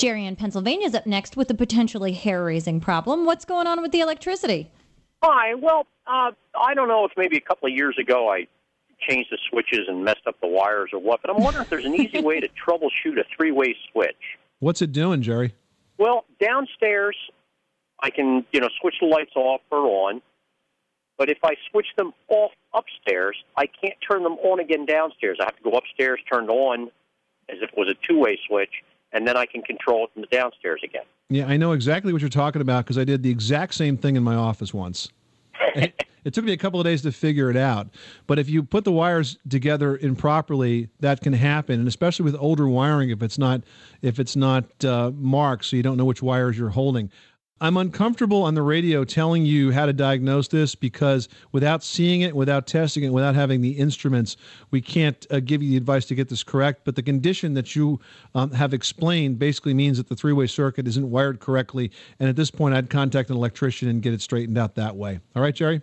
Jerry 0.00 0.24
in 0.24 0.34
Pennsylvania 0.34 0.86
is 0.86 0.94
up 0.94 1.06
next 1.06 1.36
with 1.36 1.50
a 1.50 1.54
potentially 1.54 2.14
hair 2.14 2.42
raising 2.42 2.80
problem. 2.80 3.26
What's 3.26 3.44
going 3.44 3.66
on 3.66 3.82
with 3.82 3.92
the 3.92 4.00
electricity? 4.00 4.70
Hi. 5.22 5.54
Well, 5.54 5.86
uh, 6.06 6.30
I 6.58 6.72
don't 6.72 6.88
know 6.88 7.04
if 7.04 7.12
maybe 7.18 7.36
a 7.36 7.40
couple 7.42 7.68
of 7.68 7.74
years 7.74 7.98
ago 7.98 8.32
I 8.32 8.46
changed 9.06 9.30
the 9.30 9.36
switches 9.50 9.80
and 9.88 10.02
messed 10.02 10.26
up 10.26 10.40
the 10.40 10.46
wires 10.46 10.88
or 10.94 11.00
what, 11.00 11.20
but 11.20 11.30
I'm 11.30 11.42
wondering 11.42 11.64
if 11.64 11.68
there's 11.68 11.84
an 11.84 11.94
easy 11.94 12.22
way 12.22 12.40
to 12.40 12.48
troubleshoot 12.48 13.20
a 13.20 13.24
three 13.36 13.52
way 13.52 13.76
switch. 13.92 14.38
What's 14.60 14.80
it 14.80 14.92
doing, 14.92 15.20
Jerry? 15.20 15.52
Well, 15.98 16.24
downstairs, 16.40 17.16
I 18.02 18.08
can, 18.08 18.46
you 18.52 18.60
know, 18.60 18.70
switch 18.80 18.94
the 19.02 19.06
lights 19.06 19.32
off 19.36 19.60
or 19.70 19.80
on. 20.08 20.22
But 21.18 21.28
if 21.28 21.44
I 21.44 21.56
switch 21.70 21.88
them 21.98 22.12
off 22.28 22.52
upstairs, 22.72 23.36
I 23.54 23.66
can't 23.66 23.98
turn 24.10 24.22
them 24.22 24.38
on 24.38 24.60
again 24.60 24.86
downstairs. 24.86 25.36
I 25.42 25.44
have 25.44 25.56
to 25.56 25.62
go 25.62 25.76
upstairs, 25.76 26.20
turn 26.32 26.44
it 26.44 26.50
on 26.50 26.90
as 27.50 27.58
if 27.60 27.68
it 27.68 27.76
was 27.76 27.88
a 27.88 28.06
two 28.06 28.18
way 28.18 28.38
switch, 28.48 28.82
and 29.12 29.26
then 29.26 29.36
I 29.36 29.46
can 29.46 29.62
control 29.62 30.04
it 30.04 30.10
from 30.12 30.22
the 30.22 30.28
downstairs 30.28 30.80
again. 30.84 31.04
Yeah, 31.28 31.46
I 31.46 31.56
know 31.56 31.72
exactly 31.72 32.12
what 32.12 32.22
you're 32.22 32.28
talking 32.28 32.62
about 32.62 32.84
because 32.84 32.98
I 32.98 33.04
did 33.04 33.22
the 33.22 33.30
exact 33.30 33.74
same 33.74 33.96
thing 33.96 34.16
in 34.16 34.22
my 34.22 34.34
office 34.34 34.74
once. 34.74 35.10
it, 35.74 36.04
it 36.24 36.34
took 36.34 36.44
me 36.44 36.52
a 36.52 36.56
couple 36.56 36.80
of 36.80 36.84
days 36.84 37.02
to 37.02 37.12
figure 37.12 37.50
it 37.50 37.56
out. 37.56 37.88
But 38.26 38.38
if 38.38 38.48
you 38.48 38.62
put 38.62 38.84
the 38.84 38.92
wires 38.92 39.38
together 39.48 39.96
improperly, 39.98 40.88
that 41.00 41.20
can 41.20 41.32
happen, 41.32 41.78
and 41.78 41.88
especially 41.88 42.24
with 42.24 42.36
older 42.38 42.68
wiring, 42.68 43.10
if 43.10 43.22
it's 43.22 43.38
not 43.38 43.62
if 44.02 44.18
it's 44.18 44.36
not 44.36 44.84
uh, 44.84 45.12
marked, 45.14 45.66
so 45.66 45.76
you 45.76 45.82
don't 45.82 45.96
know 45.96 46.04
which 46.04 46.22
wires 46.22 46.58
you're 46.58 46.70
holding. 46.70 47.10
I'm 47.62 47.76
uncomfortable 47.76 48.42
on 48.42 48.54
the 48.54 48.62
radio 48.62 49.04
telling 49.04 49.44
you 49.44 49.70
how 49.70 49.84
to 49.84 49.92
diagnose 49.92 50.48
this 50.48 50.74
because 50.74 51.28
without 51.52 51.84
seeing 51.84 52.22
it, 52.22 52.34
without 52.34 52.66
testing 52.66 53.04
it, 53.04 53.10
without 53.10 53.34
having 53.34 53.60
the 53.60 53.72
instruments, 53.72 54.38
we 54.70 54.80
can't 54.80 55.26
uh, 55.30 55.40
give 55.40 55.62
you 55.62 55.70
the 55.70 55.76
advice 55.76 56.06
to 56.06 56.14
get 56.14 56.30
this 56.30 56.42
correct. 56.42 56.82
But 56.84 56.96
the 56.96 57.02
condition 57.02 57.52
that 57.54 57.76
you 57.76 58.00
um, 58.34 58.50
have 58.52 58.72
explained 58.72 59.38
basically 59.38 59.74
means 59.74 59.98
that 59.98 60.08
the 60.08 60.16
three 60.16 60.32
way 60.32 60.46
circuit 60.46 60.88
isn't 60.88 61.10
wired 61.10 61.40
correctly. 61.40 61.90
And 62.18 62.30
at 62.30 62.36
this 62.36 62.50
point, 62.50 62.74
I'd 62.74 62.88
contact 62.88 63.28
an 63.28 63.36
electrician 63.36 63.88
and 63.88 64.00
get 64.00 64.14
it 64.14 64.22
straightened 64.22 64.56
out 64.56 64.74
that 64.76 64.96
way. 64.96 65.20
All 65.36 65.42
right, 65.42 65.54
Jerry? 65.54 65.82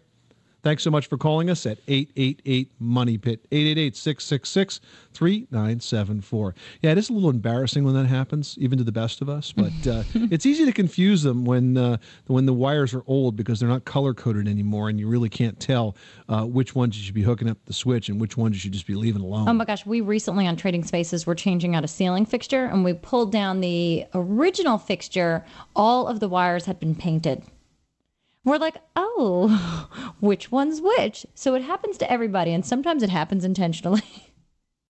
Thanks 0.67 0.83
so 0.83 0.91
much 0.91 1.07
for 1.07 1.17
calling 1.17 1.49
us 1.49 1.65
at 1.65 1.77
888 1.87 2.69
Money 2.77 3.17
Pit, 3.17 3.39
888 3.53 3.95
666 3.95 4.81
3974. 5.13 6.55
Yeah, 6.81 6.91
it 6.91 6.97
is 6.97 7.09
a 7.09 7.13
little 7.13 7.29
embarrassing 7.29 7.85
when 7.85 7.93
that 7.93 8.05
happens, 8.05 8.57
even 8.59 8.77
to 8.77 8.83
the 8.83 8.91
best 8.91 9.21
of 9.21 9.29
us, 9.29 9.53
but 9.53 9.71
uh, 9.87 10.03
it's 10.13 10.45
easy 10.45 10.65
to 10.65 10.73
confuse 10.73 11.23
them 11.23 11.45
when, 11.45 11.77
uh, 11.77 11.95
when 12.25 12.45
the 12.45 12.53
wires 12.53 12.93
are 12.93 13.01
old 13.07 13.37
because 13.37 13.61
they're 13.61 13.69
not 13.69 13.85
color 13.85 14.13
coded 14.13 14.45
anymore 14.45 14.89
and 14.89 14.99
you 14.99 15.07
really 15.07 15.29
can't 15.29 15.57
tell 15.57 15.95
uh, 16.27 16.43
which 16.43 16.75
ones 16.75 16.97
you 16.97 17.03
should 17.05 17.15
be 17.15 17.23
hooking 17.23 17.49
up 17.49 17.57
the 17.63 17.71
switch 17.71 18.09
and 18.09 18.19
which 18.19 18.35
ones 18.35 18.55
you 18.55 18.59
should 18.59 18.73
just 18.73 18.87
be 18.87 18.95
leaving 18.95 19.21
alone. 19.21 19.47
Oh 19.47 19.53
my 19.53 19.63
gosh, 19.63 19.85
we 19.85 20.01
recently 20.01 20.47
on 20.47 20.57
Trading 20.57 20.83
Spaces 20.83 21.25
were 21.25 21.35
changing 21.35 21.75
out 21.75 21.85
a 21.85 21.87
ceiling 21.87 22.25
fixture 22.25 22.65
and 22.65 22.83
we 22.83 22.93
pulled 22.93 23.31
down 23.31 23.61
the 23.61 24.05
original 24.13 24.77
fixture. 24.77 25.45
All 25.77 26.07
of 26.07 26.19
the 26.19 26.27
wires 26.27 26.65
had 26.65 26.77
been 26.77 26.93
painted. 26.93 27.41
We're 28.47 28.59
like, 28.59 28.77
oh, 28.95 30.13
which 30.21 30.53
one's 30.53 30.79
which? 30.79 31.25
So 31.35 31.53
it 31.55 31.63
happens 31.63 31.97
to 31.97 32.09
everybody, 32.09 32.53
and 32.53 32.65
sometimes 32.65 33.03
it 33.03 33.09
happens 33.09 33.43
intentionally. 33.43 34.01